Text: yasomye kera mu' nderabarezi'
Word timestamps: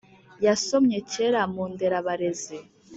yasomye 0.45 0.97
kera 1.11 1.41
mu' 1.53 1.63
nderabarezi' 1.71 2.59